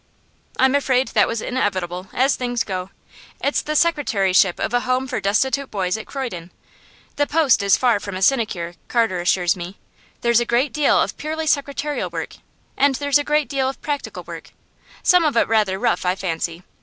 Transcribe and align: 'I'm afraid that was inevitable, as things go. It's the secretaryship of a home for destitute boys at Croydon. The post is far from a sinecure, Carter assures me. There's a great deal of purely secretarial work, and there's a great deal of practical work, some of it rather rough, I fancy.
'I'm 0.57 0.73
afraid 0.73 1.09
that 1.09 1.27
was 1.27 1.43
inevitable, 1.43 2.07
as 2.11 2.35
things 2.35 2.63
go. 2.63 2.89
It's 3.39 3.61
the 3.61 3.75
secretaryship 3.75 4.59
of 4.59 4.73
a 4.73 4.79
home 4.79 5.05
for 5.07 5.21
destitute 5.21 5.69
boys 5.69 5.95
at 5.95 6.07
Croydon. 6.07 6.49
The 7.17 7.27
post 7.27 7.61
is 7.61 7.77
far 7.77 7.99
from 7.99 8.15
a 8.15 8.23
sinecure, 8.23 8.73
Carter 8.87 9.19
assures 9.19 9.55
me. 9.55 9.77
There's 10.21 10.39
a 10.39 10.43
great 10.43 10.73
deal 10.73 10.99
of 10.99 11.17
purely 11.17 11.45
secretarial 11.45 12.09
work, 12.09 12.37
and 12.75 12.95
there's 12.95 13.19
a 13.19 13.23
great 13.23 13.47
deal 13.47 13.69
of 13.69 13.79
practical 13.83 14.23
work, 14.23 14.49
some 15.03 15.23
of 15.23 15.37
it 15.37 15.47
rather 15.47 15.77
rough, 15.77 16.03
I 16.03 16.15
fancy. 16.15 16.63